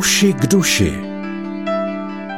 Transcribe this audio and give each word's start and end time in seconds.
Uši 0.00 0.32
k 0.32 0.46
duši. 0.46 0.92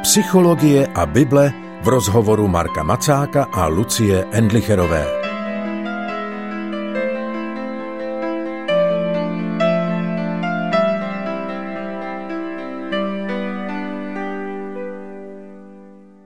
Psychologie 0.01 0.87
a 0.87 1.05
Bible 1.05 1.53
v 1.83 1.87
rozhovoru 1.87 2.47
Marka 2.47 2.83
Macáka 2.83 3.43
a 3.43 3.67
Lucie 3.67 4.25
Endlicherové. 4.31 5.07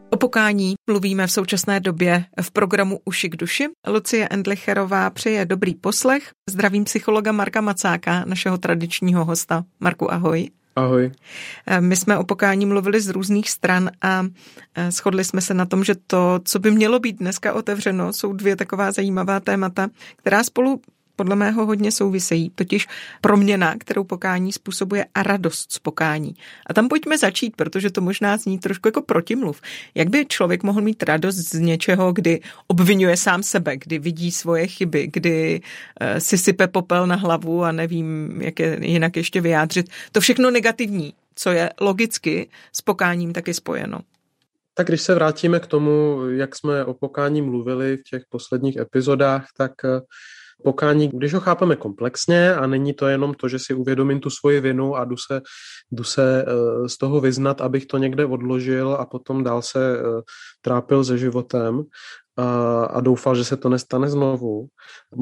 O 0.09 0.17
pokání 0.17 0.75
mluvíme 0.89 1.27
v 1.27 1.31
současné 1.31 1.79
době 1.79 2.25
v 2.41 2.51
programu 2.51 2.99
Uši 3.05 3.29
k 3.29 3.35
duši. 3.35 3.67
Lucie 3.87 4.27
Endlicherová 4.27 5.09
přeje 5.09 5.45
dobrý 5.45 5.75
poslech. 5.75 6.31
Zdravím 6.49 6.83
psychologa 6.83 7.31
Marka 7.31 7.61
Macáka, 7.61 8.25
našeho 8.25 8.57
tradičního 8.57 9.25
hosta. 9.25 9.63
Marku, 9.79 10.11
ahoj. 10.13 10.49
Ahoj. 10.77 11.11
My 11.79 11.95
jsme 11.95 12.17
o 12.17 12.23
pokání 12.23 12.65
mluvili 12.65 13.01
z 13.01 13.09
různých 13.09 13.49
stran 13.49 13.89
a 14.01 14.25
shodli 14.89 15.23
jsme 15.23 15.41
se 15.41 15.53
na 15.53 15.65
tom, 15.65 15.83
že 15.83 15.95
to, 16.07 16.39
co 16.43 16.59
by 16.59 16.71
mělo 16.71 16.99
být 16.99 17.19
dneska 17.19 17.53
otevřeno, 17.53 18.13
jsou 18.13 18.33
dvě 18.33 18.55
taková 18.55 18.91
zajímavá 18.91 19.39
témata, 19.39 19.87
která 20.15 20.43
spolu 20.43 20.81
podle 21.17 21.35
mého 21.35 21.65
hodně 21.65 21.91
souvisejí, 21.91 22.49
totiž 22.55 22.87
proměna, 23.21 23.75
kterou 23.77 24.03
pokání 24.03 24.51
způsobuje 24.53 25.05
a 25.15 25.23
radost 25.23 25.71
z 25.71 25.79
pokání. 25.79 26.35
A 26.67 26.73
tam 26.73 26.87
pojďme 26.87 27.17
začít, 27.17 27.55
protože 27.55 27.89
to 27.89 28.01
možná 28.01 28.37
zní 28.37 28.59
trošku 28.59 28.87
jako 28.87 29.01
protimluv. 29.01 29.61
Jak 29.95 30.09
by 30.09 30.25
člověk 30.25 30.63
mohl 30.63 30.81
mít 30.81 31.03
radost 31.03 31.35
z 31.35 31.59
něčeho, 31.59 32.13
kdy 32.13 32.41
obvinuje 32.67 33.17
sám 33.17 33.43
sebe, 33.43 33.77
kdy 33.77 33.99
vidí 33.99 34.31
svoje 34.31 34.67
chyby, 34.67 35.09
kdy 35.13 35.61
eh, 35.99 36.19
si 36.19 36.37
sype 36.37 36.67
popel 36.67 37.07
na 37.07 37.15
hlavu 37.15 37.63
a 37.63 37.71
nevím, 37.71 38.37
jak 38.41 38.59
je 38.59 38.79
jinak 38.81 39.17
ještě 39.17 39.41
vyjádřit. 39.41 39.89
To 40.11 40.21
všechno 40.21 40.51
negativní, 40.51 41.13
co 41.35 41.51
je 41.51 41.69
logicky 41.81 42.49
s 42.73 42.81
pokáním 42.81 43.33
taky 43.33 43.53
spojeno. 43.53 43.99
Tak 44.73 44.87
když 44.87 45.01
se 45.01 45.15
vrátíme 45.15 45.59
k 45.59 45.67
tomu, 45.67 46.21
jak 46.29 46.55
jsme 46.55 46.85
o 46.85 46.93
pokání 46.93 47.41
mluvili 47.41 47.97
v 47.97 48.03
těch 48.09 48.23
posledních 48.29 48.77
epizodách, 48.77 49.47
tak 49.57 49.71
eh, 49.85 50.01
Pokání, 50.67 51.07
když 51.07 51.33
ho 51.33 51.39
chápeme 51.39 51.75
komplexně 51.75 52.55
a 52.55 52.67
není 52.67 52.93
to 52.93 53.07
jenom 53.07 53.33
to, 53.33 53.47
že 53.47 53.59
si 53.59 53.73
uvědomím 53.73 54.19
tu 54.19 54.29
svoji 54.29 54.61
vinu 54.61 54.95
a 54.95 55.05
jdu 55.05 55.17
se, 55.17 55.41
jdu 55.91 56.03
se 56.03 56.45
eh, 56.47 56.89
z 56.89 56.97
toho 56.97 57.21
vyznat, 57.21 57.61
abych 57.61 57.85
to 57.85 57.97
někde 57.97 58.25
odložil 58.25 58.97
a 58.99 59.05
potom 59.05 59.43
dál 59.43 59.61
se 59.61 59.99
eh, 59.99 60.21
trápil 60.61 61.03
se 61.03 61.17
životem 61.17 61.83
a, 62.37 62.83
a 62.83 63.01
doufal, 63.01 63.35
že 63.35 63.43
se 63.43 63.57
to 63.57 63.69
nestane 63.69 64.09
znovu. 64.09 64.67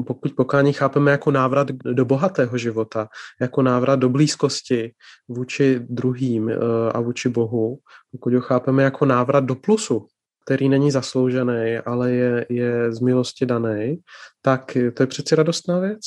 Pokud 0.06 0.32
pokání 0.36 0.72
chápeme 0.72 1.10
jako 1.10 1.30
návrat 1.30 1.68
do 1.70 2.04
bohatého 2.04 2.58
života, 2.58 3.08
jako 3.40 3.62
návrat 3.62 3.96
do 3.96 4.08
blízkosti 4.08 4.92
vůči 5.28 5.80
druhým 5.88 6.48
eh, 6.50 6.56
a 6.94 7.00
vůči 7.00 7.28
Bohu, 7.28 7.78
pokud 8.10 8.34
ho 8.34 8.40
chápeme 8.40 8.82
jako 8.82 9.04
návrat 9.06 9.44
do 9.44 9.54
plusu, 9.54 10.06
který 10.46 10.68
není 10.68 10.90
zasloužený, 10.90 11.76
ale 11.86 12.12
je, 12.12 12.46
je 12.48 12.92
z 12.92 13.00
milosti 13.00 13.46
daný, 13.46 13.98
tak 14.42 14.72
to 14.94 15.02
je 15.02 15.06
přeci 15.06 15.34
radostná 15.34 15.78
věc. 15.78 16.00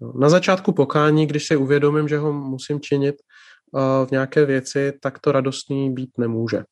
No, 0.00 0.12
na 0.12 0.28
začátku 0.28 0.72
pokání, 0.72 1.26
když 1.26 1.46
si 1.46 1.56
uvědomím, 1.56 2.08
že 2.08 2.18
ho 2.18 2.32
musím 2.32 2.80
činit 2.80 3.16
uh, 3.72 4.06
v 4.06 4.10
nějaké 4.10 4.44
věci, 4.44 4.92
tak 5.00 5.18
to 5.18 5.32
radostný 5.32 5.94
být 5.94 6.18
nemůže. 6.18 6.64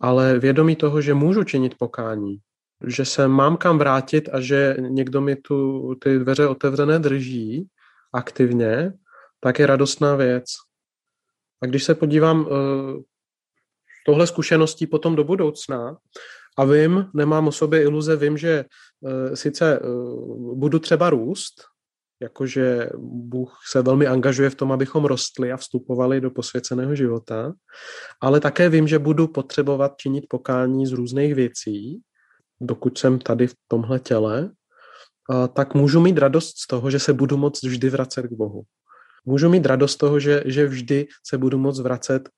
Ale 0.00 0.38
vědomí 0.38 0.76
toho, 0.76 1.00
že 1.00 1.14
můžu 1.14 1.44
činit 1.44 1.78
pokání, 1.78 2.38
že 2.86 3.04
se 3.04 3.28
mám 3.28 3.56
kam 3.56 3.78
vrátit 3.78 4.28
a 4.32 4.40
že 4.40 4.76
někdo 4.78 5.20
mi 5.20 5.36
tu, 5.36 5.94
ty 5.94 6.18
dveře 6.18 6.46
otevřené 6.46 6.98
drží 6.98 7.68
aktivně, 8.14 8.92
tak 9.40 9.58
je 9.58 9.66
radostná 9.66 10.16
věc. 10.16 10.44
A 11.62 11.66
když 11.66 11.84
se 11.84 11.94
podívám 11.94 12.40
uh, 12.40 13.02
tohle 14.06 14.26
zkušeností 14.26 14.86
potom 14.86 15.16
do 15.16 15.24
budoucna 15.24 15.96
a 16.58 16.64
vím, 16.64 17.06
nemám 17.14 17.48
o 17.48 17.52
sobě 17.52 17.82
iluze, 17.82 18.16
vím, 18.16 18.38
že 18.38 18.64
uh, 19.00 19.34
sice 19.34 19.80
uh, 19.80 20.58
budu 20.58 20.78
třeba 20.78 21.10
růst, 21.10 21.54
jakože 22.22 22.88
Bůh 22.98 23.58
se 23.70 23.82
velmi 23.82 24.06
angažuje 24.06 24.50
v 24.50 24.54
tom, 24.54 24.72
abychom 24.72 25.04
rostli 25.04 25.52
a 25.52 25.56
vstupovali 25.56 26.20
do 26.20 26.30
posvěceného 26.30 26.94
života, 26.94 27.52
ale 28.20 28.40
také 28.40 28.68
vím, 28.68 28.88
že 28.88 28.98
budu 28.98 29.28
potřebovat 29.28 29.92
činit 29.96 30.24
pokání 30.28 30.86
z 30.86 30.92
různých 30.92 31.34
věcí, 31.34 32.00
dokud 32.60 32.98
jsem 32.98 33.18
tady 33.18 33.46
v 33.46 33.54
tomhle 33.68 34.00
těle, 34.00 34.50
uh, 35.30 35.46
tak 35.46 35.74
můžu 35.74 36.00
mít 36.00 36.18
radost 36.18 36.58
z 36.58 36.66
toho, 36.66 36.90
že 36.90 36.98
se 36.98 37.12
budu 37.12 37.36
moct 37.36 37.62
vždy 37.62 37.90
vracet 37.90 38.22
k 38.22 38.32
Bohu. 38.32 38.62
Můžu 39.24 39.48
mít 39.48 39.66
radost 39.66 39.92
z 39.92 39.96
toho, 39.96 40.20
že, 40.20 40.42
že 40.46 40.66
vždy 40.66 41.06
se 41.26 41.38
budu 41.38 41.58
moct 41.58 41.80
vracet 41.80 42.28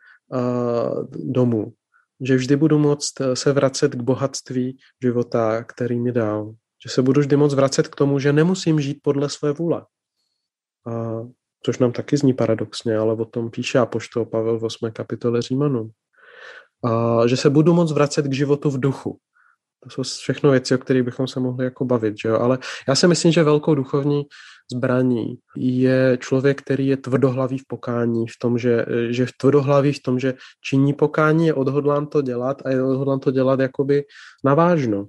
domů. 1.13 1.73
Že 2.21 2.37
vždy 2.37 2.57
budu 2.57 2.79
moct 2.79 3.21
eh, 3.21 3.37
se 3.37 3.53
vracet 3.53 3.95
k 3.95 4.03
bohatství 4.03 4.79
života, 5.03 5.65
který 5.65 6.01
mi 6.01 6.13
dal. 6.13 6.55
Že 6.85 6.91
se 6.91 7.03
budu 7.03 7.21
vždy 7.21 7.37
moct 7.37 7.55
vracet 7.55 7.89
k 7.89 7.97
tomu, 7.97 8.19
že 8.19 8.33
nemusím 8.33 8.81
žít 8.81 8.99
podle 9.03 9.29
své 9.29 9.53
vůle. 9.53 9.87
A, 10.87 11.21
což 11.63 11.79
nám 11.79 11.93
taky 11.93 12.17
zní 12.17 12.35
paradoxně, 12.35 12.97
ale 12.97 13.15
o 13.15 13.25
tom 13.25 13.51
píše 13.51 13.79
apoštol 13.79 14.25
Pavel 14.25 14.59
v 14.59 14.65
8. 14.65 14.91
kapitole 14.93 15.43
Římanům. 15.43 15.91
A, 16.85 17.27
že 17.27 17.37
se 17.37 17.51
budu 17.51 17.75
moct 17.75 17.93
vracet 17.93 18.27
k 18.27 18.33
životu 18.33 18.71
v 18.71 18.81
duchu. 18.81 19.19
To 19.85 19.91
jsou 19.91 20.03
všechno 20.03 20.51
věci, 20.51 20.75
o 20.75 20.79
kterých 20.79 21.03
bychom 21.03 21.29
se 21.29 21.41
mohli 21.41 21.65
jako 21.65 21.85
bavit, 21.85 22.15
že 22.23 22.29
jo? 22.29 22.39
ale 22.39 22.59
já 22.89 22.95
si 22.95 23.09
myslím, 23.09 23.33
že 23.33 23.43
velkou 23.43 23.75
duchovní 23.75 24.23
zbraní 24.73 25.35
je 25.57 26.19
člověk, 26.21 26.63
který 26.63 26.87
je 26.87 26.97
tvrdohlavý 26.97 27.59
v 27.59 27.67
pokání, 27.69 28.27
v 28.27 28.39
tom, 28.39 28.59
že, 28.59 28.85
že 29.11 29.27
tvrdohlavý 29.41 29.93
v 29.93 30.03
tom, 30.03 30.19
že 30.19 30.35
činí 30.65 30.93
pokání, 30.93 31.47
je 31.47 31.55
odhodlán 31.55 32.07
to 32.07 32.23
dělat 32.23 32.63
a 32.65 32.71
je 32.71 32.83
odhodlán 32.83 33.21
to 33.21 33.31
dělat 33.31 33.61
jakoby 33.61 34.05
navážno. 34.45 35.07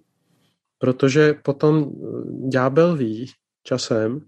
Protože 0.77 1.33
potom 1.43 1.91
ďábel 2.49 2.95
ví 2.95 3.25
časem, 3.63 4.21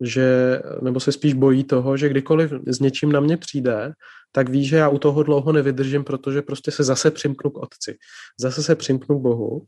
že, 0.00 0.60
nebo 0.82 1.00
se 1.00 1.12
spíš 1.12 1.34
bojí 1.34 1.64
toho, 1.64 1.96
že 1.96 2.08
kdykoliv 2.08 2.52
s 2.66 2.80
něčím 2.80 3.12
na 3.12 3.20
mě 3.20 3.36
přijde, 3.36 3.92
tak 4.32 4.48
ví, 4.48 4.64
že 4.64 4.76
já 4.76 4.88
u 4.88 4.98
toho 4.98 5.22
dlouho 5.22 5.52
nevydržím, 5.52 6.04
protože 6.04 6.42
prostě 6.42 6.70
se 6.70 6.84
zase 6.84 7.10
přimknu 7.10 7.50
k 7.50 7.58
otci. 7.58 7.96
Zase 8.40 8.62
se 8.62 8.74
přimknu 8.74 9.18
k 9.18 9.22
Bohu 9.22 9.66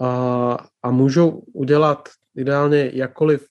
a, 0.00 0.58
a 0.82 0.90
můžu 0.90 1.28
udělat 1.54 2.08
ideálně 2.36 2.90
jakkoliv 2.94 3.46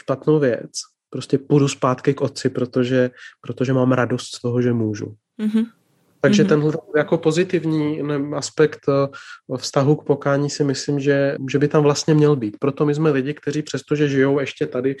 špatnou 0.00 0.38
věc, 0.38 0.70
prostě 1.10 1.38
půjdu 1.38 1.68
zpátky 1.68 2.14
k 2.14 2.20
otci, 2.20 2.50
protože, 2.50 3.10
protože 3.40 3.72
mám 3.72 3.92
radost 3.92 4.34
z 4.34 4.40
toho, 4.40 4.62
že 4.62 4.72
můžu. 4.72 5.14
Mm-hmm. 5.40 5.66
Takže 6.28 6.44
mm-hmm. 6.44 6.48
tenhle 6.48 6.72
jako 6.96 7.18
pozitivní 7.18 8.02
aspekt 8.36 8.80
eh, 8.88 9.56
vztahu 9.56 9.96
k 9.96 10.04
pokání 10.04 10.50
si 10.50 10.64
myslím, 10.64 11.00
že, 11.00 11.36
že 11.50 11.58
by 11.58 11.68
tam 11.68 11.82
vlastně 11.82 12.14
měl 12.14 12.36
být. 12.36 12.56
Proto 12.60 12.86
my 12.86 12.94
jsme 12.94 13.10
lidi, 13.10 13.34
kteří 13.34 13.62
přestože 13.62 14.08
žijou 14.08 14.40
ještě 14.40 14.66
tady 14.66 14.96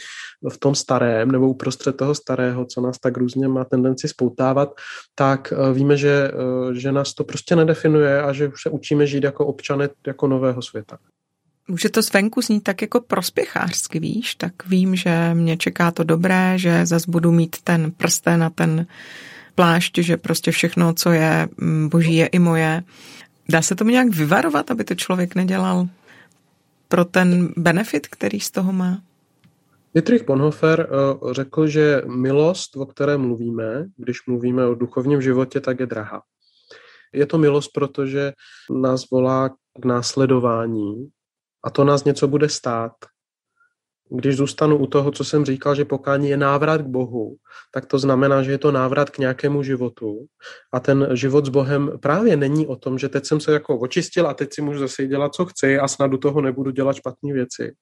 v 0.52 0.58
tom 0.58 0.74
starém 0.74 1.30
nebo 1.30 1.48
uprostřed 1.48 1.96
toho 1.96 2.14
starého, 2.14 2.64
co 2.64 2.80
nás 2.80 2.98
tak 2.98 3.16
různě 3.16 3.48
má 3.48 3.64
tendenci 3.64 4.08
spoutávat, 4.08 4.74
tak 5.14 5.52
eh, 5.52 5.72
víme, 5.72 5.96
že, 5.96 6.30
eh, 6.32 6.74
že 6.74 6.92
nás 6.92 7.14
to 7.14 7.24
prostě 7.24 7.56
nedefinuje 7.56 8.22
a 8.22 8.32
že 8.32 8.48
už 8.48 8.62
se 8.62 8.70
učíme 8.70 9.06
žít 9.06 9.24
jako 9.24 9.46
občany 9.46 9.88
jako 10.06 10.26
nového 10.26 10.62
světa. 10.62 10.98
Může 11.68 11.88
to 11.88 12.02
zvenku 12.02 12.42
znít 12.42 12.60
tak 12.60 12.82
jako 12.82 13.00
prospěchářsky, 13.00 14.00
víš, 14.00 14.34
tak 14.34 14.52
vím, 14.66 14.96
že 14.96 15.34
mě 15.34 15.56
čeká 15.56 15.90
to 15.90 16.04
dobré, 16.04 16.52
že 16.56 16.86
zas 16.86 17.04
budu 17.08 17.32
mít 17.32 17.56
ten 17.64 17.90
prsten 17.90 18.42
a 18.42 18.50
ten 18.50 18.86
plášť, 19.58 19.98
že 19.98 20.16
prostě 20.16 20.50
všechno, 20.50 20.94
co 20.94 21.10
je 21.10 21.48
mm, 21.56 21.88
boží, 21.88 22.14
je 22.16 22.26
i 22.26 22.38
moje. 22.38 22.82
Dá 23.48 23.62
se 23.62 23.74
tomu 23.74 23.90
nějak 23.90 24.08
vyvarovat, 24.08 24.70
aby 24.70 24.84
to 24.84 24.94
člověk 24.94 25.34
nedělal 25.34 25.88
pro 26.88 27.04
ten 27.04 27.50
benefit, 27.56 28.06
který 28.06 28.40
z 28.40 28.50
toho 28.50 28.72
má? 28.72 29.02
Dietrich 29.94 30.26
Bonhoeffer 30.26 30.86
uh, 30.86 31.32
řekl, 31.32 31.66
že 31.66 32.02
milost, 32.06 32.76
o 32.76 32.86
které 32.86 33.18
mluvíme, 33.18 33.86
když 33.96 34.26
mluvíme 34.26 34.66
o 34.66 34.74
duchovním 34.74 35.22
životě, 35.22 35.60
tak 35.60 35.80
je 35.80 35.86
drahá. 35.86 36.22
Je 37.12 37.26
to 37.26 37.38
milost, 37.38 37.70
protože 37.74 38.32
nás 38.70 39.10
volá 39.10 39.48
k 39.82 39.84
následování 39.84 41.08
a 41.64 41.70
to 41.70 41.84
nás 41.84 42.04
něco 42.04 42.28
bude 42.28 42.48
stát. 42.48 42.92
Když 44.10 44.36
zůstanu 44.36 44.78
u 44.78 44.86
toho, 44.86 45.10
co 45.10 45.24
jsem 45.24 45.44
říkal, 45.44 45.74
že 45.74 45.84
pokání 45.84 46.28
je 46.28 46.36
návrat 46.36 46.82
k 46.82 46.86
Bohu, 46.86 47.36
tak 47.74 47.86
to 47.86 47.98
znamená, 47.98 48.42
že 48.42 48.50
je 48.50 48.58
to 48.58 48.72
návrat 48.72 49.10
k 49.10 49.18
nějakému 49.18 49.62
životu. 49.62 50.26
A 50.72 50.80
ten 50.80 51.08
život 51.12 51.46
s 51.46 51.48
Bohem 51.48 51.90
právě 52.02 52.36
není 52.36 52.66
o 52.66 52.76
tom, 52.76 52.98
že 52.98 53.08
teď 53.08 53.26
jsem 53.26 53.40
se 53.40 53.52
jako 53.52 53.78
očistil 53.78 54.26
a 54.26 54.34
teď 54.34 54.54
si 54.54 54.62
můžu 54.62 54.78
zase 54.78 55.06
dělat, 55.06 55.34
co 55.34 55.44
chci 55.44 55.78
a 55.78 55.88
snad 55.88 56.06
do 56.06 56.18
toho 56.18 56.40
nebudu 56.40 56.70
dělat 56.70 56.96
špatné 56.96 57.32
věci. 57.32 57.72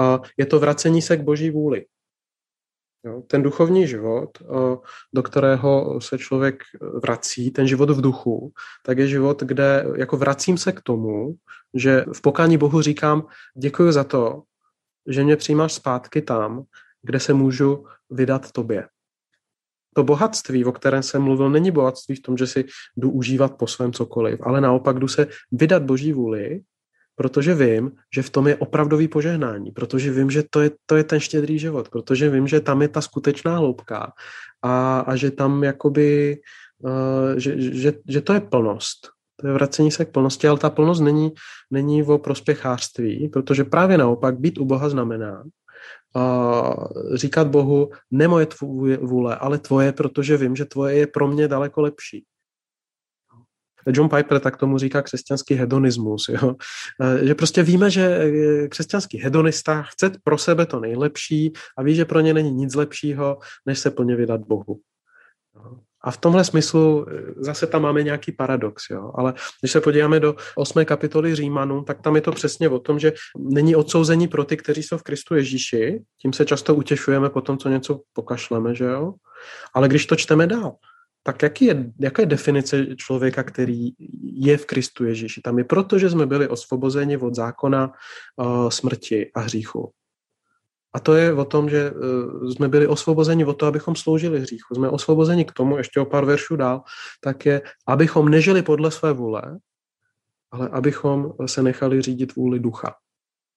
A 0.00 0.20
je 0.36 0.46
to 0.46 0.60
vracení 0.60 1.02
se 1.02 1.16
k 1.16 1.22
Boží 1.22 1.50
vůli. 1.50 1.84
Jo, 3.06 3.22
ten 3.26 3.42
duchovní 3.42 3.86
život, 3.86 4.30
do 5.14 5.22
kterého 5.22 6.00
se 6.00 6.18
člověk 6.18 6.62
vrací, 7.02 7.50
ten 7.50 7.66
život 7.68 7.90
v 7.90 8.00
duchu, 8.00 8.52
tak 8.86 8.98
je 8.98 9.08
život, 9.08 9.42
kde 9.42 9.86
jako 9.96 10.16
vracím 10.16 10.58
se 10.58 10.72
k 10.72 10.80
tomu, 10.80 11.34
že 11.74 12.04
v 12.14 12.20
pokání 12.22 12.58
Bohu 12.58 12.80
říkám, 12.80 13.26
děkuji 13.56 13.92
za 13.92 14.04
to, 14.04 14.42
že 15.08 15.24
mě 15.24 15.36
přijímáš 15.36 15.72
zpátky 15.72 16.22
tam, 16.22 16.64
kde 17.02 17.20
se 17.20 17.32
můžu 17.32 17.86
vydat 18.10 18.52
tobě. 18.52 18.88
to 19.94 20.04
bohatství, 20.04 20.64
o 20.64 20.72
kterém 20.72 21.02
jsem 21.02 21.22
mluvil, 21.22 21.50
není 21.50 21.70
bohatství 21.70 22.14
v 22.14 22.22
tom, 22.22 22.36
že 22.36 22.46
si 22.46 22.64
jdu 22.96 23.10
užívat 23.10 23.54
po 23.54 23.66
svém 23.66 23.92
cokoliv, 23.92 24.40
ale 24.42 24.60
naopak 24.60 24.98
jdu 24.98 25.08
se 25.08 25.26
vydat 25.52 25.82
boží 25.82 26.12
vůli, 26.12 26.60
protože 27.14 27.54
vím, 27.54 27.92
že 28.14 28.22
v 28.22 28.30
tom 28.30 28.48
je 28.48 28.56
opravdový 28.56 29.08
požehnání, 29.08 29.70
protože 29.70 30.10
vím, 30.10 30.30
že 30.30 30.42
to 30.50 30.60
je, 30.60 30.70
to 30.86 30.96
je 30.96 31.04
ten 31.04 31.20
štědrý 31.20 31.58
život, 31.58 31.88
protože 31.88 32.30
vím, 32.30 32.46
že 32.46 32.60
tam 32.60 32.82
je 32.82 32.88
ta 32.88 33.00
skutečná 33.00 33.56
hloubka 33.56 34.12
a, 34.62 35.00
a 35.00 35.16
že 35.16 35.30
tam 35.30 35.64
jakoby, 35.64 36.38
uh, 36.82 37.38
že, 37.38 37.60
že, 37.60 37.92
že 38.08 38.20
to 38.20 38.32
je 38.32 38.40
plnost. 38.40 39.13
To 39.36 39.46
je 39.46 39.52
vracení 39.52 39.90
se 39.90 40.04
k 40.04 40.12
plnosti, 40.12 40.48
ale 40.48 40.58
ta 40.58 40.70
plnost 40.70 41.02
není, 41.02 41.32
není 41.70 42.02
o 42.02 42.18
prospěchářství, 42.18 43.28
protože 43.28 43.64
právě 43.64 43.98
naopak 43.98 44.38
být 44.38 44.58
u 44.58 44.64
Boha 44.64 44.88
znamená 44.88 45.44
uh, 46.16 47.14
říkat 47.14 47.46
Bohu, 47.46 47.90
ne 48.10 48.28
moje 48.28 48.46
vůle, 49.00 49.36
ale 49.36 49.58
tvoje, 49.58 49.92
protože 49.92 50.36
vím, 50.36 50.56
že 50.56 50.64
tvoje 50.64 50.96
je 50.96 51.06
pro 51.06 51.28
mě 51.28 51.48
daleko 51.48 51.80
lepší. 51.80 52.24
John 53.86 54.08
Piper 54.08 54.40
tak 54.40 54.56
tomu 54.56 54.78
říká 54.78 55.02
křesťanský 55.02 55.54
hedonismus, 55.54 56.28
jo? 56.28 56.54
že 57.22 57.34
prostě 57.34 57.62
víme, 57.62 57.90
že 57.90 58.30
křesťanský 58.68 59.18
hedonista 59.18 59.82
chce 59.82 60.12
pro 60.24 60.38
sebe 60.38 60.66
to 60.66 60.80
nejlepší 60.80 61.52
a 61.78 61.82
ví, 61.82 61.94
že 61.94 62.04
pro 62.04 62.20
ně 62.20 62.34
není 62.34 62.50
nic 62.50 62.74
lepšího, 62.74 63.38
než 63.66 63.78
se 63.78 63.90
plně 63.90 64.16
vydat 64.16 64.40
Bohu. 64.40 64.80
A 66.04 66.10
v 66.10 66.16
tomhle 66.16 66.44
smyslu 66.44 67.06
e, 67.08 67.34
zase 67.36 67.66
tam 67.66 67.82
máme 67.82 68.02
nějaký 68.02 68.32
paradox, 68.32 68.90
jo? 68.90 69.12
ale 69.14 69.34
když 69.60 69.72
se 69.72 69.80
podíváme 69.80 70.20
do 70.20 70.34
8. 70.56 70.84
kapitoly 70.84 71.34
Římanů, 71.34 71.82
tak 71.82 72.00
tam 72.00 72.16
je 72.16 72.22
to 72.22 72.32
přesně 72.32 72.68
o 72.68 72.78
tom, 72.78 72.98
že 72.98 73.12
není 73.38 73.76
odsouzení 73.76 74.28
pro 74.28 74.44
ty, 74.44 74.56
kteří 74.56 74.82
jsou 74.82 74.98
v 74.98 75.02
Kristu 75.02 75.34
Ježíši, 75.34 76.02
tím 76.22 76.32
se 76.32 76.44
často 76.44 76.74
utěšujeme 76.74 77.30
po 77.30 77.40
tom, 77.40 77.58
co 77.58 77.68
něco 77.68 78.00
pokašleme, 78.12 78.74
že 78.74 78.84
jo? 78.84 79.14
ale 79.74 79.88
když 79.88 80.06
to 80.06 80.16
čteme 80.16 80.46
dál, 80.46 80.76
tak 81.22 81.42
jaký 81.42 81.64
je, 81.64 81.92
jaká 82.00 82.22
je 82.22 82.26
definice 82.26 82.86
člověka, 82.96 83.42
který 83.42 83.90
je 84.22 84.56
v 84.56 84.66
Kristu 84.66 85.04
Ježíši? 85.04 85.40
Tam 85.40 85.58
je 85.58 85.64
proto, 85.64 85.98
že 85.98 86.10
jsme 86.10 86.26
byli 86.26 86.48
osvobozeni 86.48 87.16
od 87.16 87.34
zákona 87.34 87.92
uh, 88.36 88.68
smrti 88.68 89.30
a 89.34 89.40
hříchu. 89.40 89.92
A 90.94 91.00
to 91.00 91.14
je 91.14 91.32
o 91.32 91.44
tom, 91.44 91.70
že 91.70 91.90
uh, 91.90 92.50
jsme 92.50 92.68
byli 92.68 92.86
osvobozeni 92.86 93.44
od 93.44 93.54
toho, 93.54 93.68
abychom 93.68 93.96
sloužili 93.96 94.40
hříchu. 94.40 94.74
Jsme 94.74 94.88
osvobozeni 94.88 95.44
k 95.44 95.52
tomu, 95.52 95.76
ještě 95.76 96.00
o 96.00 96.04
pár 96.04 96.24
veršů 96.24 96.56
dál, 96.56 96.82
tak 97.20 97.46
je, 97.46 97.62
abychom 97.86 98.28
nežili 98.28 98.62
podle 98.62 98.90
své 98.90 99.12
vůle, 99.12 99.58
ale 100.50 100.68
abychom 100.68 101.32
se 101.46 101.62
nechali 101.62 102.02
řídit 102.02 102.34
vůli 102.34 102.60
ducha. 102.60 102.94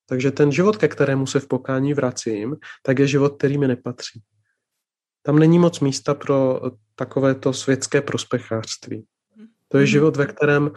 Takže 0.10 0.32
ten 0.32 0.52
život, 0.52 0.78
ke 0.78 0.88
kterému 0.88 1.28
se 1.28 1.40
v 1.40 1.48
pokání 1.48 1.94
vracím, 1.94 2.56
tak 2.84 3.00
je 3.00 3.08
život, 3.08 3.38
který 3.38 3.58
mi 3.58 3.68
nepatří. 3.68 4.22
Tam 5.22 5.40
není 5.40 5.60
moc 5.60 5.80
místa 5.80 6.14
pro 6.14 6.62
takovéto 6.96 7.54
světské 7.54 8.02
prospechářství. 8.02 9.06
To 9.68 9.78
je 9.78 9.82
mhm. 9.82 9.88
život, 9.88 10.18
ve 10.18 10.26
kterém 10.26 10.64
uh, 10.64 10.72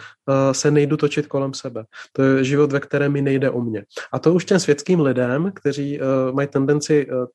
se 0.52 0.70
nejdu 0.70 0.96
točit 0.96 1.26
kolem 1.26 1.54
sebe. 1.54 1.84
To 2.12 2.22
je 2.22 2.44
život, 2.44 2.72
ve 2.72 2.80
kterém 2.80 3.12
mi 3.12 3.22
nejde 3.22 3.50
o 3.50 3.60
mě. 3.60 3.84
A 4.12 4.18
to 4.18 4.34
už 4.34 4.44
těm 4.44 4.60
světským 4.60 5.00
lidem, 5.00 5.52
kteří 5.54 6.00
uh, 6.00 6.34
mají 6.34 6.48
tendenci 6.48 7.06
uh, 7.06 7.26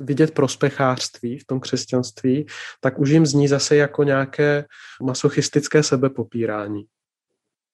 vidět 0.00 0.34
prospechářství 0.34 1.38
v 1.38 1.46
tom 1.46 1.60
křesťanství, 1.60 2.46
tak 2.80 2.98
už 2.98 3.10
jim 3.10 3.26
zní 3.26 3.48
zase 3.48 3.76
jako 3.76 4.04
nějaké 4.04 4.64
masochistické 5.02 5.82
sebepopírání. 5.82 6.84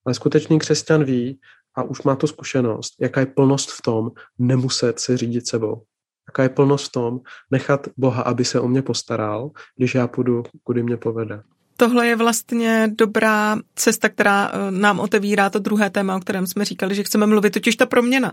Ale 0.07 0.15
skutečný 0.15 0.59
křesťan 0.59 1.05
ví 1.05 1.41
a 1.75 1.83
už 1.83 2.03
má 2.03 2.17
tu 2.17 2.27
zkušenost, 2.27 2.95
jaká 3.01 3.21
je 3.21 3.27
plnost 3.27 3.71
v 3.71 3.83
tom 3.83 4.11
nemuset 4.39 5.01
se 5.01 5.17
řídit 5.17 5.49
sebou. 5.49 5.83
Jaká 6.29 6.43
je 6.43 6.49
plnost 6.49 6.89
v 6.89 6.93
tom 6.93 7.21
nechat 7.51 7.89
Boha, 7.97 8.23
aby 8.23 8.45
se 8.45 8.61
o 8.61 8.69
mě 8.69 8.83
postaral, 8.83 9.51
když 9.77 9.95
já 9.95 10.09
půjdu, 10.09 10.43
kudy 10.63 10.83
mě 10.83 10.97
povede. 10.97 11.43
Tohle 11.77 12.07
je 12.07 12.17
vlastně 12.17 12.89
dobrá 12.99 13.57
cesta, 13.75 14.09
která 14.09 14.51
eh, 14.53 14.71
nám 14.71 15.01
otevírá 15.01 15.51
to 15.51 15.59
druhé 15.59 15.91
téma, 15.91 16.17
o 16.17 16.21
kterém 16.21 16.47
jsme 16.47 16.65
říkali, 16.65 16.95
že 16.95 17.03
chceme 17.03 17.27
mluvit, 17.27 17.51
totiž 17.51 17.77
ta 17.77 17.87
proměna. 17.87 18.33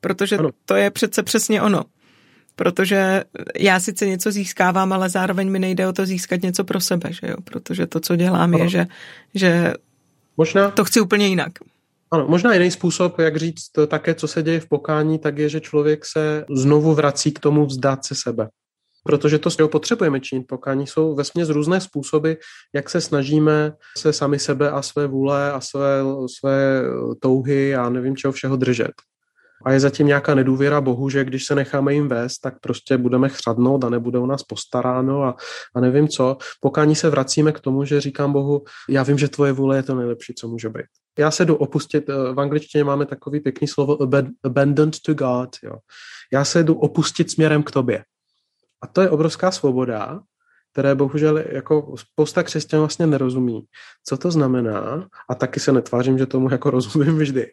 Protože 0.00 0.36
ano. 0.36 0.50
to 0.64 0.74
je 0.74 0.90
přece 0.90 1.22
přesně 1.22 1.62
ono. 1.62 1.84
Protože 2.56 3.24
já 3.58 3.80
sice 3.80 4.06
něco 4.06 4.32
získávám, 4.32 4.92
ale 4.92 5.08
zároveň 5.08 5.50
mi 5.50 5.58
nejde 5.58 5.88
o 5.88 5.92
to 5.92 6.06
získat 6.06 6.42
něco 6.42 6.64
pro 6.64 6.80
sebe, 6.80 7.12
že 7.12 7.26
jo? 7.26 7.36
Protože 7.44 7.86
to, 7.86 8.00
co 8.00 8.16
dělám, 8.16 8.54
ano. 8.54 8.58
je, 8.58 8.68
že, 8.68 8.86
že 9.34 9.72
Možná, 10.36 10.70
to 10.70 10.84
chci 10.84 11.00
úplně 11.00 11.28
jinak. 11.28 11.52
Ano, 12.10 12.26
možná 12.28 12.54
jiný 12.54 12.70
způsob, 12.70 13.18
jak 13.18 13.36
říct 13.36 13.70
také, 13.88 14.14
co 14.14 14.28
se 14.28 14.42
děje 14.42 14.60
v 14.60 14.68
pokání, 14.68 15.18
tak 15.18 15.38
je, 15.38 15.48
že 15.48 15.60
člověk 15.60 16.04
se 16.06 16.44
znovu 16.50 16.94
vrací 16.94 17.32
k 17.32 17.38
tomu 17.38 17.66
vzdát 17.66 18.04
se 18.04 18.14
sebe. 18.14 18.48
Protože 19.04 19.38
to 19.38 19.50
s 19.50 19.56
něho 19.56 19.68
potřebujeme 19.68 20.20
činit 20.20 20.46
pokání. 20.46 20.86
Jsou 20.86 21.14
ve 21.14 21.24
různé 21.48 21.80
způsoby, 21.80 22.32
jak 22.74 22.90
se 22.90 23.00
snažíme 23.00 23.72
se 23.98 24.12
sami 24.12 24.38
sebe 24.38 24.70
a 24.70 24.82
své 24.82 25.06
vůle 25.06 25.52
a 25.52 25.60
své, 25.60 26.00
své 26.38 26.82
touhy 27.20 27.76
a 27.76 27.88
nevím 27.88 28.16
čeho 28.16 28.32
všeho 28.32 28.56
držet 28.56 28.92
a 29.64 29.72
je 29.72 29.80
zatím 29.80 30.06
nějaká 30.06 30.34
nedůvěra 30.34 30.80
Bohu, 30.80 31.08
že 31.08 31.24
když 31.24 31.46
se 31.46 31.54
necháme 31.54 31.94
jim 31.94 32.08
vést, 32.08 32.38
tak 32.38 32.60
prostě 32.60 32.96
budeme 32.98 33.28
chřadnout 33.28 33.84
a 33.84 33.90
nebude 33.90 34.18
o 34.18 34.26
nás 34.26 34.42
postaráno 34.42 35.22
a, 35.22 35.36
a 35.74 35.80
nevím 35.80 36.08
co. 36.08 36.36
Pokání 36.60 36.94
se 36.94 37.10
vracíme 37.10 37.52
k 37.52 37.60
tomu, 37.60 37.84
že 37.84 38.00
říkám 38.00 38.32
Bohu, 38.32 38.64
já 38.88 39.02
vím, 39.02 39.18
že 39.18 39.28
tvoje 39.28 39.52
vůle 39.52 39.76
je 39.76 39.82
to 39.82 39.94
nejlepší, 39.94 40.34
co 40.34 40.48
může 40.48 40.68
být. 40.68 40.86
Já 41.18 41.30
se 41.30 41.44
jdu 41.44 41.56
opustit, 41.56 42.08
eh, 42.08 42.32
v 42.32 42.40
angličtině 42.40 42.84
máme 42.84 43.06
takový 43.06 43.40
pěkný 43.40 43.68
slovo 43.68 43.98
abandoned 44.44 45.00
to 45.06 45.14
God. 45.14 45.56
Jo. 45.62 45.74
Já 46.32 46.44
se 46.44 46.62
jdu 46.62 46.74
opustit 46.74 47.30
směrem 47.30 47.62
k 47.62 47.70
tobě. 47.70 48.04
A 48.82 48.86
to 48.86 49.00
je 49.00 49.10
obrovská 49.10 49.50
svoboda, 49.50 50.20
které 50.72 50.94
bohužel 50.94 51.38
jako 51.38 51.94
spousta 51.96 52.42
křesťanů 52.42 52.82
vlastně 52.82 53.06
nerozumí. 53.06 53.66
Co 54.04 54.16
to 54.16 54.30
znamená? 54.30 55.08
A 55.28 55.34
taky 55.34 55.60
se 55.60 55.72
netvářím, 55.72 56.18
že 56.18 56.26
tomu 56.26 56.50
jako 56.50 56.70
rozumím 56.70 57.18
vždy. 57.18 57.52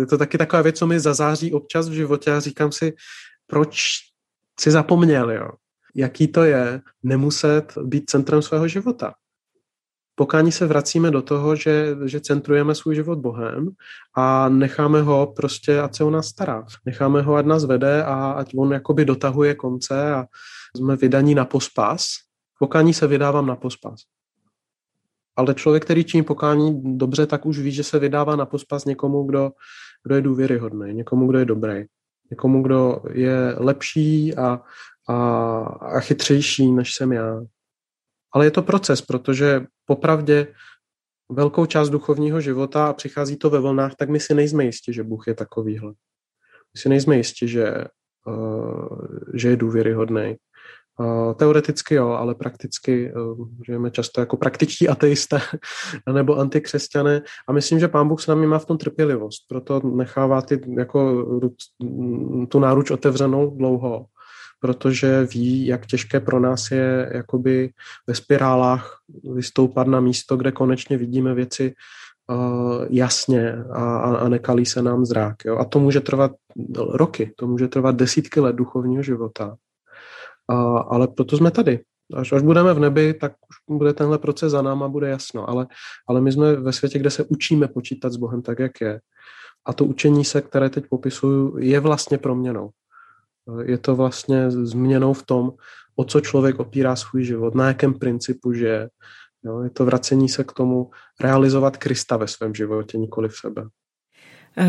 Je 0.00 0.06
to 0.06 0.18
taky 0.18 0.38
taková 0.38 0.62
věc, 0.62 0.78
co 0.78 0.86
mi 0.86 1.00
zazáří 1.00 1.52
občas 1.52 1.88
v 1.88 1.92
životě 1.92 2.32
a 2.32 2.40
říkám 2.40 2.72
si, 2.72 2.92
proč 3.46 3.98
si 4.60 4.70
zapomněl, 4.70 5.30
jo? 5.30 5.50
Jaký 5.94 6.28
to 6.28 6.44
je 6.44 6.80
nemuset 7.02 7.78
být 7.82 8.10
centrem 8.10 8.42
svého 8.42 8.68
života. 8.68 9.14
Pokání 10.18 10.52
se 10.52 10.66
vracíme 10.66 11.10
do 11.10 11.22
toho, 11.22 11.56
že, 11.56 11.96
že 12.04 12.20
centrujeme 12.20 12.74
svůj 12.74 12.94
život 12.94 13.18
Bohem 13.18 13.68
a 14.16 14.48
necháme 14.48 15.02
ho 15.02 15.32
prostě, 15.36 15.80
ať 15.80 15.96
se 15.96 16.04
o 16.04 16.10
nás 16.10 16.26
stará. 16.26 16.66
Necháme 16.86 17.22
ho, 17.22 17.34
ať 17.34 17.46
nás 17.46 17.64
vede 17.64 18.04
a 18.04 18.30
ať 18.30 18.52
on 18.56 18.72
jakoby 18.72 19.04
dotahuje 19.04 19.54
konce 19.54 20.14
a 20.14 20.26
jsme 20.76 20.96
vydaní 20.96 21.34
na 21.34 21.44
pospas 21.44 22.04
Pokání 22.58 22.94
se 22.94 23.06
vydávám 23.06 23.46
na 23.46 23.56
pospas. 23.56 24.00
Ale 25.36 25.54
člověk, 25.54 25.84
který 25.84 26.04
činí 26.04 26.22
pokání 26.22 26.98
dobře, 26.98 27.26
tak 27.26 27.46
už 27.46 27.58
ví, 27.58 27.72
že 27.72 27.84
se 27.84 27.98
vydává 27.98 28.36
na 28.36 28.46
pospas 28.46 28.84
někomu, 28.84 29.24
kdo, 29.24 29.50
kdo 30.04 30.14
je 30.14 30.22
důvěryhodný, 30.22 30.94
někomu, 30.94 31.26
kdo 31.26 31.38
je 31.38 31.44
dobrý, 31.44 31.84
někomu, 32.30 32.62
kdo 32.62 33.02
je 33.12 33.54
lepší 33.56 34.34
a, 34.34 34.60
a, 35.08 35.16
a 35.80 36.00
chytřejší, 36.00 36.72
než 36.72 36.94
jsem 36.94 37.12
já. 37.12 37.40
Ale 38.38 38.46
je 38.46 38.50
to 38.50 38.62
proces, 38.62 39.02
protože 39.02 39.66
popravdě 39.84 40.46
velkou 41.28 41.66
část 41.66 41.90
duchovního 41.90 42.40
života 42.40 42.86
a 42.86 42.92
přichází 42.92 43.36
to 43.36 43.50
ve 43.50 43.60
vlnách, 43.60 43.94
tak 43.94 44.08
my 44.08 44.20
si 44.20 44.34
nejsme 44.34 44.64
jistí, 44.64 44.92
že 44.92 45.02
Bůh 45.02 45.26
je 45.26 45.34
takovýhle. 45.34 45.90
My 46.74 46.80
si 46.80 46.88
nejsme 46.88 47.16
jistí, 47.16 47.48
že, 47.48 47.84
uh, 48.26 48.98
že 49.34 49.48
je 49.48 49.56
důvěryhodný. 49.56 50.36
Teoreticky 51.36 51.94
jo, 51.94 52.08
ale 52.08 52.34
prakticky 52.34 53.08
eh, 53.08 53.12
žijeme 53.66 53.90
často 53.90 54.20
jako 54.20 54.36
praktičtí 54.36 54.88
ateisté 54.88 55.40
nebo 56.12 56.36
antikřesťané 56.36 57.22
a 57.48 57.52
myslím, 57.52 57.80
že 57.80 57.88
pán 57.88 58.08
Bůh 58.08 58.22
s 58.22 58.26
námi 58.26 58.46
má 58.46 58.58
v 58.58 58.66
tom 58.66 58.78
trpělivost, 58.78 59.48
proto 59.48 59.80
nechává 59.84 60.42
ty, 60.42 60.60
jako, 60.78 61.26
tu 62.48 62.58
náruč 62.58 62.90
otevřenou 62.90 63.56
dlouho, 63.56 64.06
protože 64.60 65.24
ví, 65.24 65.66
jak 65.66 65.86
těžké 65.86 66.20
pro 66.20 66.40
nás 66.40 66.70
je 66.70 67.10
jakoby 67.14 67.70
ve 68.06 68.14
spirálách 68.14 68.98
vystoupat 69.34 69.86
na 69.86 70.00
místo, 70.00 70.36
kde 70.36 70.52
konečně 70.52 70.96
vidíme 70.96 71.34
věci 71.34 71.74
uh, 72.30 72.86
jasně 72.90 73.52
a, 73.72 73.98
a 73.98 74.28
nekalí 74.28 74.66
se 74.66 74.82
nám 74.82 75.04
zrák. 75.04 75.36
Jo? 75.44 75.58
A 75.58 75.64
to 75.64 75.80
může 75.80 76.00
trvat 76.00 76.32
roky, 76.76 77.32
to 77.36 77.46
může 77.46 77.68
trvat 77.68 77.96
desítky 77.96 78.40
let 78.40 78.56
duchovního 78.56 79.02
života. 79.02 79.56
A, 80.48 80.78
ale 80.78 81.08
proto 81.08 81.36
jsme 81.36 81.50
tady. 81.50 81.80
Až, 82.14 82.32
až 82.32 82.42
budeme 82.42 82.74
v 82.74 82.78
nebi, 82.78 83.14
tak 83.14 83.32
už 83.32 83.76
bude 83.76 83.92
tenhle 83.92 84.18
proces 84.18 84.52
za 84.52 84.62
náma, 84.62 84.88
bude 84.88 85.08
jasno. 85.08 85.50
Ale, 85.50 85.66
ale 86.08 86.20
my 86.20 86.32
jsme 86.32 86.56
ve 86.56 86.72
světě, 86.72 86.98
kde 86.98 87.10
se 87.10 87.24
učíme 87.24 87.68
počítat 87.68 88.12
s 88.12 88.16
Bohem 88.16 88.42
tak, 88.42 88.58
jak 88.58 88.80
je. 88.80 89.00
A 89.66 89.72
to 89.72 89.84
učení 89.84 90.24
se, 90.24 90.40
které 90.40 90.70
teď 90.70 90.84
popisuju, 90.90 91.58
je 91.58 91.80
vlastně 91.80 92.18
proměnou. 92.18 92.70
Je 93.62 93.78
to 93.78 93.96
vlastně 93.96 94.50
změnou 94.50 95.12
v 95.12 95.22
tom, 95.22 95.52
o 95.96 96.04
co 96.04 96.20
člověk 96.20 96.60
opírá 96.60 96.96
svůj 96.96 97.24
život, 97.24 97.54
na 97.54 97.68
jakém 97.68 97.94
principu 97.94 98.52
žije. 98.52 98.88
Jo, 99.44 99.60
je 99.60 99.70
to 99.70 99.84
vracení 99.84 100.28
se 100.28 100.44
k 100.44 100.52
tomu 100.52 100.90
realizovat 101.20 101.76
Krista 101.76 102.16
ve 102.16 102.28
svém 102.28 102.54
životě, 102.54 102.98
nikoli 102.98 103.28
v 103.28 103.36
sebe. 103.36 103.62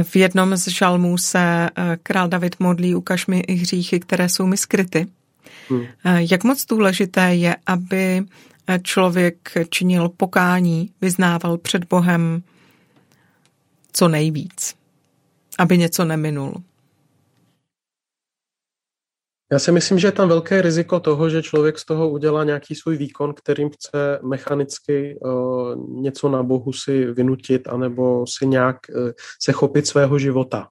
V 0.03 0.15
jednom 0.15 0.57
z 0.57 0.67
žalmů 0.67 1.17
se 1.17 1.39
eh, 1.39 1.97
král 2.03 2.27
David 2.27 2.55
modlí, 2.59 2.95
ukaž 2.95 3.27
mi 3.27 3.39
i 3.39 3.53
hříchy, 3.53 3.99
které 3.99 4.29
jsou 4.29 4.45
mi 4.45 4.57
skryty. 4.57 5.07
Hmm. 5.69 5.85
Jak 6.03 6.43
moc 6.43 6.65
důležité 6.65 7.35
je, 7.35 7.55
aby 7.65 8.23
člověk 8.83 9.51
činil 9.69 10.09
pokání, 10.09 10.91
vyznával 11.01 11.57
před 11.57 11.85
Bohem 11.85 12.43
co 13.93 14.07
nejvíc, 14.07 14.75
aby 15.57 15.77
něco 15.77 16.05
neminul? 16.05 16.63
Já 19.51 19.59
si 19.59 19.71
myslím, 19.71 19.99
že 19.99 20.07
je 20.07 20.11
tam 20.11 20.29
velké 20.29 20.61
riziko 20.61 20.99
toho, 20.99 21.29
že 21.29 21.43
člověk 21.43 21.79
z 21.79 21.85
toho 21.85 22.09
udělá 22.09 22.43
nějaký 22.43 22.75
svůj 22.75 22.97
výkon, 22.97 23.33
kterým 23.33 23.69
chce 23.69 24.19
mechanicky 24.23 25.19
uh, 25.21 26.01
něco 26.01 26.29
na 26.29 26.43
Bohu 26.43 26.73
si 26.73 27.05
vynutit, 27.05 27.67
anebo 27.67 28.25
si 28.27 28.47
nějak 28.47 28.77
uh, 28.89 29.11
se 29.41 29.51
chopit 29.51 29.87
svého 29.87 30.19
života. 30.19 30.67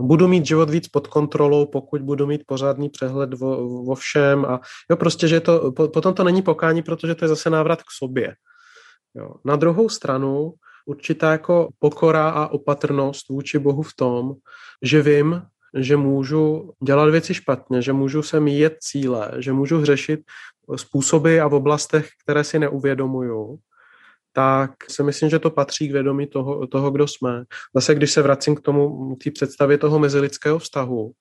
Budu 0.00 0.28
mít 0.28 0.46
život 0.46 0.70
víc 0.70 0.88
pod 0.88 1.06
kontrolou, 1.06 1.66
pokud 1.66 2.02
budu 2.02 2.26
mít 2.26 2.42
pořádný 2.46 2.88
přehled 2.88 3.34
vo 3.34 3.94
všem 3.94 4.44
a 4.44 4.60
jo, 4.90 4.96
prostě, 4.96 5.28
že 5.28 5.40
to, 5.40 5.72
po, 5.72 5.88
potom 5.88 6.14
to 6.14 6.24
není 6.24 6.42
pokání, 6.42 6.82
protože 6.82 7.14
to 7.14 7.24
je 7.24 7.28
zase 7.28 7.50
návrat 7.50 7.82
k 7.82 7.90
sobě. 7.98 8.34
Jo. 9.14 9.34
Na 9.44 9.56
druhou 9.56 9.88
stranu 9.88 10.52
určitá 10.86 11.32
jako 11.32 11.68
pokora 11.78 12.30
a 12.30 12.46
opatrnost 12.46 13.28
vůči 13.28 13.58
Bohu 13.58 13.82
v 13.82 13.94
tom, 13.94 14.34
že 14.82 15.02
vím, 15.02 15.42
že 15.78 15.96
můžu 15.96 16.72
dělat 16.84 17.10
věci 17.10 17.34
špatně, 17.34 17.82
že 17.82 17.92
můžu 17.92 18.22
se 18.22 18.40
míjet 18.40 18.76
cíle, 18.80 19.32
že 19.38 19.52
můžu 19.52 19.78
hřešit 19.78 20.20
způsoby 20.76 21.40
a 21.40 21.48
v 21.48 21.54
oblastech, 21.54 22.08
které 22.24 22.44
si 22.44 22.58
neuvědomuju, 22.58 23.58
tak 24.32 24.70
si 24.88 25.02
myslím, 25.02 25.30
že 25.30 25.38
to 25.38 25.50
patří 25.50 25.88
k 25.88 25.92
vědomí 25.92 26.26
toho, 26.26 26.66
toho 26.66 26.90
kdo 26.90 27.08
jsme. 27.08 27.44
Zase, 27.74 27.94
když 27.94 28.10
se 28.10 28.22
vracím 28.22 28.54
k 28.54 28.60
tomu, 28.60 29.16
té 29.24 29.30
představě 29.30 29.78
toho 29.78 29.98
mezilidského 29.98 30.58
vztahu, 30.58 31.12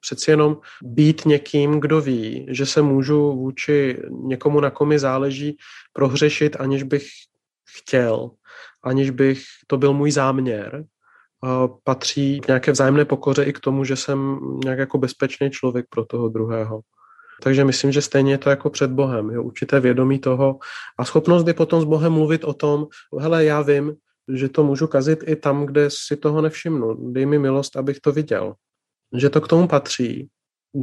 přeci 0.00 0.30
jenom 0.30 0.56
být 0.82 1.24
někým, 1.26 1.80
kdo 1.80 2.00
ví, 2.00 2.46
že 2.50 2.66
se 2.66 2.82
můžu 2.82 3.32
vůči 3.32 4.02
někomu, 4.10 4.60
na 4.60 4.70
komi 4.70 4.98
záleží, 4.98 5.56
prohřešit, 5.92 6.56
aniž 6.60 6.82
bych 6.82 7.06
chtěl, 7.78 8.30
aniž 8.84 9.10
bych, 9.10 9.42
to 9.66 9.76
byl 9.76 9.92
můj 9.92 10.10
záměr, 10.10 10.84
patří 11.84 12.40
nějaké 12.48 12.72
vzájemné 12.72 13.04
pokoře 13.04 13.44
i 13.44 13.52
k 13.52 13.60
tomu, 13.60 13.84
že 13.84 13.96
jsem 13.96 14.38
nějak 14.64 14.78
jako 14.78 14.98
bezpečný 14.98 15.50
člověk 15.50 15.86
pro 15.90 16.04
toho 16.04 16.28
druhého. 16.28 16.80
Takže 17.42 17.64
myslím, 17.64 17.92
že 17.92 18.02
stejně 18.02 18.32
je 18.32 18.38
to 18.38 18.50
jako 18.50 18.70
před 18.70 18.90
Bohem, 18.90 19.30
jo, 19.30 19.42
určité 19.42 19.80
vědomí 19.80 20.18
toho 20.18 20.58
a 20.98 21.04
schopnost 21.04 21.46
je 21.46 21.54
potom 21.54 21.80
s 21.80 21.84
Bohem 21.84 22.12
mluvit 22.12 22.44
o 22.44 22.52
tom, 22.52 22.86
hele, 23.18 23.44
já 23.44 23.62
vím, 23.62 23.94
že 24.34 24.48
to 24.48 24.64
můžu 24.64 24.86
kazit 24.86 25.24
i 25.26 25.36
tam, 25.36 25.66
kde 25.66 25.88
si 25.90 26.16
toho 26.16 26.42
nevšimnu. 26.42 27.12
Dej 27.12 27.26
mi 27.26 27.38
milost, 27.38 27.76
abych 27.76 28.00
to 28.00 28.12
viděl. 28.12 28.54
Že 29.16 29.30
to 29.30 29.40
k 29.40 29.48
tomu 29.48 29.68
patří. 29.68 30.28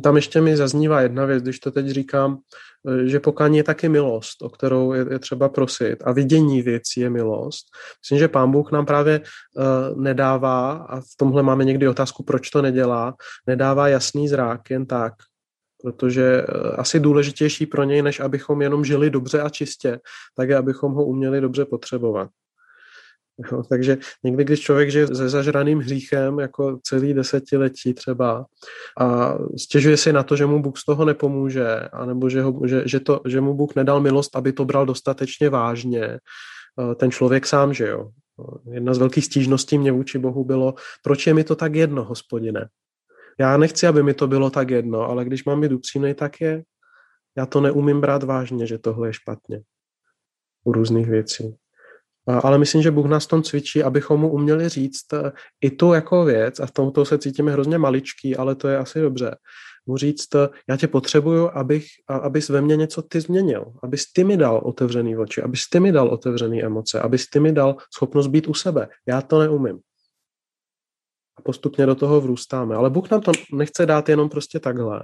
Tam 0.03 0.15
ještě 0.15 0.41
mi 0.41 0.58
zaznívá 0.58 1.01
jedna 1.01 1.25
věc, 1.25 1.44
když 1.44 1.60
to 1.60 1.72
teď 1.72 1.88
říkám, 1.88 2.38
že 3.06 3.20
pokání 3.20 3.58
je 3.58 3.63
taky 3.63 3.89
milost, 3.89 4.41
o 4.41 4.50
kterou 4.50 4.94
je, 4.94 5.06
je 5.12 5.20
třeba 5.20 5.50
prosit 5.50 6.03
a 6.06 6.12
vidění 6.12 6.62
věcí 6.62 7.00
je 7.00 7.10
milost. 7.10 7.65
Myslím, 8.03 8.20
že 8.20 8.27
pán 8.27 8.51
Bůh 8.51 8.72
nám 8.72 8.86
právě 8.86 9.20
uh, 9.20 10.01
nedává, 10.01 10.72
a 10.72 11.00
v 11.00 11.15
tomhle 11.17 11.44
máme 11.44 11.65
někdy 11.65 11.88
otázku, 11.88 12.24
proč 12.24 12.50
to 12.50 12.62
nedělá, 12.62 13.15
nedává 13.48 13.88
jasný 13.88 14.27
zrák 14.27 14.70
jen 14.70 14.86
tak, 14.86 15.13
protože 15.84 16.44
uh, 16.44 16.72
asi 16.77 17.00
důležitější 17.00 17.65
pro 17.65 17.84
něj, 17.84 18.01
než 18.01 18.20
abychom 18.20 18.62
jenom 18.62 18.86
žili 18.86 19.10
dobře 19.10 19.41
a 19.41 19.50
čistě, 19.50 20.00
tak 20.36 20.50
je, 20.50 20.58
abychom 20.58 20.94
ho 20.94 21.06
uměli 21.06 21.41
dobře 21.41 21.65
potřebovat. 21.65 22.29
Jo, 23.51 23.63
takže 23.70 23.98
někdy, 24.24 24.44
když 24.44 24.60
člověk 24.60 24.91
žije 24.91 25.08
se 25.08 25.29
zažraným 25.29 25.79
hříchem, 25.79 26.39
jako 26.39 26.79
celý 26.84 27.13
desetiletí 27.13 27.94
třeba, 27.94 28.46
a 29.00 29.38
stěžuje 29.58 29.98
si 29.98 30.13
na 30.13 30.24
to, 30.24 30.36
že 30.36 30.46
mu 30.46 30.62
Bůh 30.62 30.77
z 30.77 30.86
toho 30.86 31.06
nepomůže, 31.06 31.79
anebo 31.79 32.29
že, 32.29 32.41
ho, 32.41 32.62
že, 32.65 32.84
že, 32.86 33.00
to, 33.00 33.22
že 33.25 33.41
mu 33.41 33.53
Bůh 33.53 33.75
nedal 33.75 34.01
milost, 34.01 34.36
aby 34.36 34.53
to 34.53 34.65
bral 34.65 34.86
dostatečně 34.86 35.50
vážně, 35.50 36.03
eh, 36.03 36.96
ten 36.96 37.12
člověk 37.12 37.46
sám, 37.46 37.74
že 37.74 37.88
jo. 37.88 38.10
Jedna 38.72 38.94
z 38.94 38.98
velkých 38.98 39.25
stížností 39.25 39.77
mě 39.77 39.91
vůči 39.91 40.20
Bohu 40.20 40.44
bylo, 40.44 40.74
proč 41.03 41.27
je 41.27 41.34
mi 41.34 41.44
to 41.44 41.56
tak 41.56 41.75
jedno, 41.75 42.03
hospodine? 42.03 42.67
Já 43.39 43.58
nechci, 43.58 43.88
aby 43.88 44.03
mi 44.03 44.13
to 44.13 44.27
bylo 44.27 44.50
tak 44.50 44.70
jedno, 44.70 45.01
ale 45.01 45.25
když 45.25 45.46
mám 45.46 45.62
být 45.62 45.72
upřímný, 45.72 46.13
tak 46.13 46.41
je. 46.41 46.63
Já 47.38 47.46
to 47.46 47.62
neumím 47.62 48.01
brát 48.01 48.24
vážně, 48.24 48.67
že 48.67 48.77
tohle 48.77 49.08
je 49.08 49.13
špatně 49.13 49.62
u 50.63 50.72
různých 50.72 51.08
věcí. 51.08 51.56
Ale 52.27 52.57
myslím, 52.57 52.81
že 52.81 52.91
Bůh 52.91 53.05
nás 53.05 53.27
tom 53.27 53.43
cvičí, 53.43 53.84
abychom 53.84 54.19
mu 54.19 54.31
uměli 54.31 54.69
říct 54.69 55.13
e, 55.13 55.31
i 55.62 55.72
tu 55.72 55.93
jako 55.93 56.25
věc, 56.25 56.60
a 56.60 56.65
v 56.65 56.72
tomto 56.72 57.05
se 57.05 57.17
cítíme 57.17 57.51
hrozně 57.51 57.77
maličký, 57.77 58.36
ale 58.36 58.55
to 58.55 58.67
je 58.67 58.77
asi 58.77 59.01
dobře, 59.01 59.36
mu 59.86 59.98
říct, 59.98 60.36
e, 60.36 60.50
já 60.69 60.77
tě 60.77 60.88
potřebuju, 60.88 61.50
abych, 61.53 61.86
abys 62.07 62.50
ve 62.50 62.62
mně 62.62 62.75
něco 62.75 63.01
ty 63.01 63.22
změnil, 63.22 63.65
abys 63.84 64.12
ty 64.12 64.24
mi 64.24 64.38
dal 64.38 64.62
otevřený 64.63 65.17
oči, 65.17 65.41
abys 65.41 65.69
ty 65.69 65.79
mi 65.79 65.91
dal 65.91 66.07
otevřený 66.07 66.63
emoce, 66.63 67.01
abys 67.01 67.29
ty 67.29 67.39
mi 67.39 67.51
dal 67.51 67.75
schopnost 67.96 68.27
být 68.27 68.48
u 68.48 68.53
sebe. 68.53 68.88
Já 69.05 69.22
to 69.22 69.39
neumím. 69.39 69.79
A 71.38 71.41
postupně 71.41 71.86
do 71.86 71.96
toho 71.96 72.22
vrůstáme. 72.22 72.75
Ale 72.75 72.89
Bůh 72.89 73.12
nám 73.12 73.22
to 73.22 73.31
nechce 73.53 73.86
dát 73.86 74.10
jenom 74.10 74.29
prostě 74.29 74.60
takhle, 74.60 75.01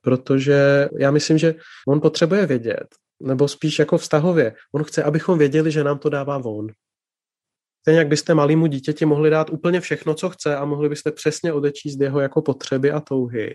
protože 0.00 0.88
já 0.98 1.10
myslím, 1.10 1.38
že 1.38 1.54
on 1.88 2.00
potřebuje 2.00 2.46
vědět, 2.46 2.86
nebo 3.20 3.48
spíš 3.48 3.78
jako 3.78 3.98
vztahově. 3.98 4.54
On 4.72 4.84
chce, 4.84 5.02
abychom 5.02 5.38
věděli, 5.38 5.70
že 5.70 5.84
nám 5.84 5.98
to 5.98 6.08
dává 6.08 6.38
von. 6.38 6.68
Stejně 7.80 7.98
jak 7.98 8.08
byste 8.08 8.34
malému 8.34 8.66
dítěti 8.66 9.06
mohli 9.06 9.30
dát 9.30 9.50
úplně 9.50 9.80
všechno, 9.80 10.14
co 10.14 10.30
chce 10.30 10.56
a 10.56 10.64
mohli 10.64 10.88
byste 10.88 11.12
přesně 11.12 11.52
odečíst 11.52 12.00
jeho 12.00 12.20
jako 12.20 12.42
potřeby 12.42 12.90
a 12.90 13.00
touhy. 13.00 13.54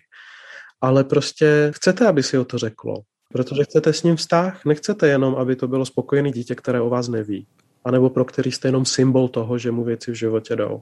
Ale 0.82 1.04
prostě 1.04 1.72
chcete, 1.76 2.08
aby 2.08 2.24
si 2.24 2.38
o 2.38 2.46
to 2.46 2.58
řeklo. 2.58 2.96
Protože 3.34 3.64
chcete 3.64 3.94
s 3.94 4.04
ním 4.04 4.16
vztah, 4.16 4.66
nechcete 4.66 5.08
jenom, 5.08 5.36
aby 5.36 5.56
to 5.56 5.68
bylo 5.68 5.86
spokojený 5.86 6.32
dítě, 6.32 6.56
které 6.56 6.82
o 6.82 6.90
vás 6.90 7.08
neví. 7.08 7.48
A 7.86 7.92
nebo 7.92 8.10
pro 8.10 8.26
který 8.26 8.52
jste 8.52 8.68
jenom 8.68 8.86
symbol 8.86 9.28
toho, 9.28 9.58
že 9.58 9.72
mu 9.72 9.84
věci 9.84 10.12
v 10.12 10.16
životě 10.16 10.56
jdou. 10.56 10.82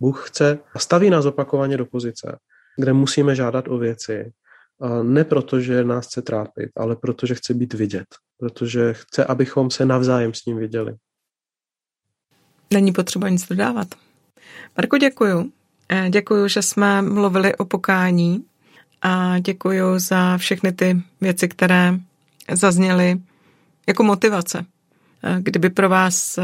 Bůh 0.00 0.28
chce 0.28 0.58
a 0.74 0.78
staví 0.78 1.10
nás 1.10 1.24
opakovaně 1.24 1.76
do 1.76 1.86
pozice, 1.86 2.38
kde 2.78 2.92
musíme 2.92 3.34
žádat 3.34 3.68
o 3.68 3.78
věci, 3.78 4.32
ne 5.02 5.24
proto, 5.24 5.60
že 5.60 5.84
nás 5.84 6.06
chce 6.06 6.22
trápit, 6.22 6.70
ale 6.76 6.96
protože 6.96 7.34
chce 7.34 7.54
být 7.54 7.74
vidět. 7.74 8.06
Protože 8.38 8.92
chce, 8.92 9.24
abychom 9.24 9.70
se 9.70 9.86
navzájem 9.86 10.34
s 10.34 10.46
ním 10.46 10.56
viděli. 10.56 10.94
Není 12.72 12.92
potřeba 12.92 13.28
nic 13.28 13.48
dodávat. 13.48 13.88
Marko, 14.76 14.98
děkuju. 14.98 15.52
Eh, 15.88 16.10
děkuju, 16.10 16.48
že 16.48 16.62
jsme 16.62 17.02
mluvili 17.02 17.56
o 17.56 17.64
pokání 17.64 18.44
a 19.02 19.38
děkuju 19.38 19.98
za 19.98 20.38
všechny 20.38 20.72
ty 20.72 21.02
věci, 21.20 21.48
které 21.48 21.94
zazněly 22.52 23.20
jako 23.86 24.02
motivace. 24.02 24.66
Eh, 25.22 25.36
kdyby 25.40 25.70
pro 25.70 25.88
vás 25.88 26.38
eh, 26.38 26.42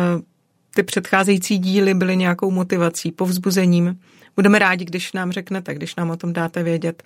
ty 0.74 0.82
předcházející 0.82 1.58
díly 1.58 1.94
byly 1.94 2.16
nějakou 2.16 2.50
motivací, 2.50 3.12
povzbuzením, 3.12 4.00
budeme 4.36 4.58
rádi, 4.58 4.84
když 4.84 5.12
nám 5.12 5.32
řeknete, 5.32 5.74
když 5.74 5.96
nám 5.96 6.10
o 6.10 6.16
tom 6.16 6.32
dáte 6.32 6.62
vědět 6.62 7.02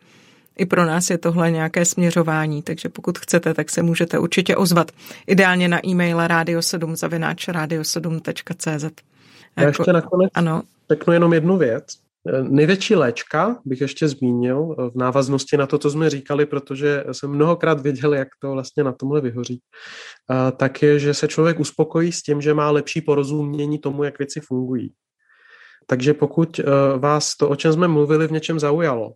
i 0.59 0.67
pro 0.67 0.85
nás 0.85 1.11
je 1.11 1.19
tohle 1.19 1.51
nějaké 1.51 1.85
směřování, 1.85 2.63
takže 2.63 2.89
pokud 2.89 3.19
chcete, 3.19 3.55
tak 3.55 3.71
se 3.71 3.83
můžete 3.83 4.19
určitě 4.19 4.57
ozvat. 4.57 4.93
Ideálně 5.27 5.69
na 5.69 5.87
e-mail 5.87 6.19
radio7 6.19 6.97
zavináč 6.97 7.49
radio7.cz. 7.49 8.83
Já 9.57 9.63
jako, 9.63 9.83
ještě 9.83 9.93
nakonec 9.93 10.31
ano. 10.35 10.63
řeknu 10.91 11.13
jenom 11.13 11.33
jednu 11.33 11.59
věc. 11.59 11.85
Největší 12.49 12.95
léčka 12.95 13.57
bych 13.65 13.81
ještě 13.81 14.09
zmínil 14.09 14.75
v 14.95 14.99
návaznosti 14.99 15.57
na 15.57 15.67
to, 15.67 15.79
co 15.79 15.91
jsme 15.91 16.11
říkali, 16.11 16.47
protože 16.47 17.05
jsem 17.13 17.31
mnohokrát 17.31 17.81
věděl, 17.81 18.15
jak 18.15 18.29
to 18.43 18.53
vlastně 18.53 18.85
na 18.85 18.93
tomhle 18.93 19.21
vyhoří, 19.21 19.61
tak 20.57 20.83
je, 20.83 20.99
že 20.99 21.15
se 21.15 21.29
člověk 21.29 21.61
uspokojí 21.61 22.13
s 22.13 22.23
tím, 22.23 22.41
že 22.41 22.55
má 22.55 22.71
lepší 22.71 23.01
porozumění 23.01 23.79
tomu, 23.79 24.05
jak 24.05 24.19
věci 24.19 24.41
fungují. 24.41 24.93
Takže 25.87 26.15
pokud 26.15 26.61
vás 26.99 27.37
to, 27.37 27.49
o 27.49 27.57
čem 27.57 27.73
jsme 27.73 27.89
mluvili, 27.89 28.29
v 28.29 28.33
něčem 28.33 28.59
zaujalo, 28.59 29.13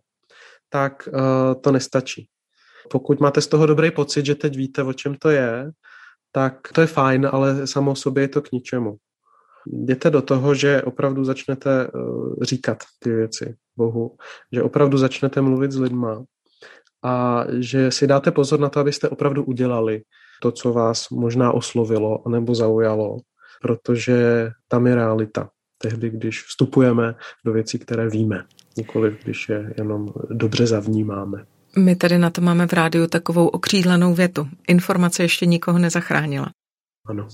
tak 0.71 1.09
uh, 1.13 1.61
to 1.61 1.71
nestačí. 1.71 2.27
Pokud 2.91 3.19
máte 3.19 3.41
z 3.41 3.47
toho 3.47 3.65
dobrý 3.65 3.91
pocit, 3.91 4.25
že 4.25 4.35
teď 4.35 4.57
víte, 4.57 4.83
o 4.83 4.93
čem 4.93 5.15
to 5.15 5.29
je, 5.29 5.71
tak 6.31 6.71
to 6.73 6.81
je 6.81 6.87
fajn, 6.87 7.29
ale 7.31 7.67
samo 7.67 7.95
sobě 7.95 8.23
je 8.23 8.27
to 8.27 8.41
k 8.41 8.51
ničemu. 8.51 8.95
Jděte 9.67 10.09
do 10.09 10.21
toho, 10.21 10.55
že 10.55 10.81
opravdu 10.81 11.23
začnete 11.23 11.87
uh, 11.87 12.33
říkat 12.41 12.77
ty 12.99 13.11
věci 13.11 13.55
Bohu, 13.77 14.17
že 14.51 14.63
opravdu 14.63 14.97
začnete 14.97 15.41
mluvit 15.41 15.71
s 15.71 15.79
lidma 15.79 16.23
a 17.03 17.45
že 17.49 17.91
si 17.91 18.07
dáte 18.07 18.31
pozor 18.31 18.59
na 18.59 18.69
to, 18.69 18.79
abyste 18.79 19.09
opravdu 19.09 19.43
udělali 19.43 20.01
to, 20.41 20.51
co 20.51 20.73
vás 20.73 21.09
možná 21.09 21.51
oslovilo 21.51 22.23
nebo 22.29 22.55
zaujalo, 22.55 23.17
protože 23.61 24.49
tam 24.67 24.87
je 24.87 24.95
realita. 24.95 25.49
Tehdy, 25.77 26.09
když 26.09 26.43
vstupujeme 26.43 27.15
do 27.45 27.53
věcí, 27.53 27.79
které 27.79 28.09
víme 28.09 28.45
nikoliv 28.77 29.23
když 29.23 29.49
je 29.49 29.73
jenom 29.77 30.13
dobře 30.29 30.67
zavnímáme. 30.67 31.45
My 31.77 31.95
tady 31.95 32.17
na 32.17 32.29
to 32.29 32.41
máme 32.41 32.67
v 32.67 32.73
rádiu 32.73 33.07
takovou 33.07 33.47
okřídlenou 33.47 34.13
větu. 34.13 34.47
Informace 34.67 35.23
ještě 35.23 35.45
nikoho 35.45 35.79
nezachránila. 35.79 36.49
Ano. 37.07 37.27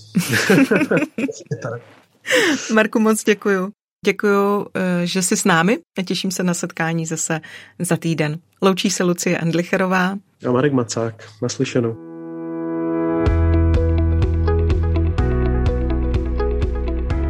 Marku, 2.74 3.00
moc 3.00 3.24
děkuju. 3.24 3.72
Děkuji, 4.04 4.66
eh, 4.74 5.06
že 5.06 5.22
jsi 5.22 5.36
s 5.36 5.44
námi 5.44 5.78
a 5.98 6.02
těším 6.02 6.30
se 6.30 6.42
na 6.42 6.54
setkání 6.54 7.06
zase 7.06 7.40
za 7.78 7.96
týden. 7.96 8.38
Loučí 8.62 8.90
se 8.90 9.04
Lucie 9.04 9.38
Andlicherová 9.38 10.16
a 10.46 10.52
Marek 10.52 10.72
Macák. 10.72 11.28
Naslyšenou. 11.42 12.07